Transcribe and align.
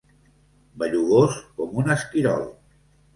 Bellugós 0.83 1.37
com 1.59 1.77
un 1.83 1.91
esquirol. 1.97 2.49